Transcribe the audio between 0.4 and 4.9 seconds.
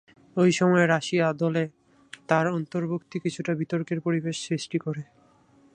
ঐ সময়ে রাশিয়া দলে তার অন্তর্ভুক্তি কিছুটা বিতর্কের পরিবেশ সৃষ্টি